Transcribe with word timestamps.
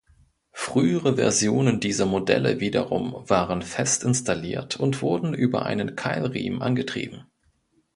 Frühere 0.53 1.15
Versionen 1.15 1.79
dieser 1.79 2.07
Modelle 2.07 2.59
wiederum 2.59 3.23
waren 3.29 3.61
fest 3.61 4.03
installiert 4.03 4.75
und 4.79 5.03
wurden 5.03 5.35
über 5.35 5.63
einen 5.67 5.95
Keilriemen 5.95 6.63
angetrieben. 6.63 7.27